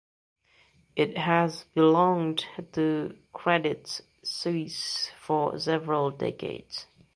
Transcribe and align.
It 0.95 1.15
has 1.15 1.65
belonged 1.75 2.43
to 2.71 3.19
Credit 3.33 4.01
Suisse 4.23 5.11
for 5.19 5.59
several 5.59 6.09
decades. 6.09 6.87